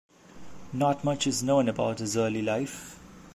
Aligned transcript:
Not 0.73 1.03
much 1.03 1.27
is 1.27 1.43
known 1.43 1.69
about 1.69 1.99
his 1.99 2.17
early 2.17 2.41
life. 2.41 2.97